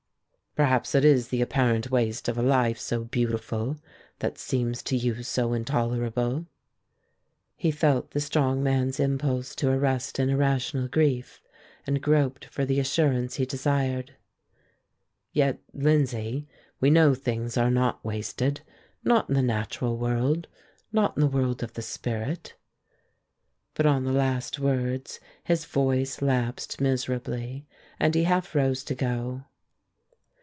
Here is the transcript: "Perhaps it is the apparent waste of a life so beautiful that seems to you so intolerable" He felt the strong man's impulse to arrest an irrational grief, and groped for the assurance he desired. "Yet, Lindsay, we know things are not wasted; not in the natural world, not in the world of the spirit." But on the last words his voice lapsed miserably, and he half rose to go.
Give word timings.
"Perhaps 0.53 0.93
it 0.95 1.05
is 1.05 1.29
the 1.29 1.41
apparent 1.41 1.91
waste 1.91 2.27
of 2.27 2.37
a 2.37 2.41
life 2.41 2.77
so 2.77 3.05
beautiful 3.05 3.77
that 4.19 4.37
seems 4.37 4.83
to 4.83 4.97
you 4.97 5.23
so 5.23 5.53
intolerable" 5.53 6.45
He 7.55 7.71
felt 7.71 8.11
the 8.11 8.19
strong 8.19 8.61
man's 8.61 8.99
impulse 8.99 9.55
to 9.55 9.69
arrest 9.71 10.19
an 10.19 10.29
irrational 10.29 10.89
grief, 10.89 11.41
and 11.87 12.01
groped 12.01 12.43
for 12.43 12.65
the 12.65 12.81
assurance 12.81 13.35
he 13.35 13.45
desired. 13.45 14.17
"Yet, 15.31 15.59
Lindsay, 15.73 16.49
we 16.81 16.89
know 16.89 17.15
things 17.15 17.55
are 17.55 17.71
not 17.71 18.03
wasted; 18.03 18.59
not 19.05 19.29
in 19.29 19.35
the 19.35 19.41
natural 19.41 19.95
world, 19.97 20.49
not 20.91 21.15
in 21.15 21.21
the 21.21 21.27
world 21.27 21.63
of 21.63 21.75
the 21.75 21.81
spirit." 21.81 22.55
But 23.73 23.85
on 23.85 24.03
the 24.03 24.11
last 24.11 24.59
words 24.59 25.21
his 25.45 25.63
voice 25.63 26.21
lapsed 26.21 26.81
miserably, 26.81 27.67
and 28.01 28.13
he 28.13 28.25
half 28.25 28.53
rose 28.53 28.83
to 28.83 28.93
go. 28.95 29.45